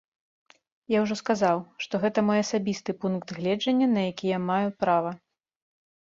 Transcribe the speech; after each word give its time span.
Я 0.91 0.99
ўжо 1.01 1.15
сказаў, 1.17 1.57
што 1.85 1.99
гэта 2.05 2.23
мой 2.29 2.39
асабісты 2.43 2.95
пункт 3.03 3.33
гледжання, 3.39 3.87
на 3.91 4.01
які 4.11 4.25
я 4.33 4.39
маю 4.49 4.67
права. 4.85 5.11